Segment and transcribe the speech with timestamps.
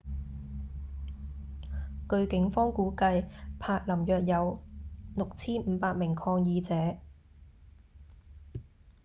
[2.09, 3.27] 據警方估計
[3.59, 4.59] 柏林約有
[5.15, 6.97] 6,500 名抗議者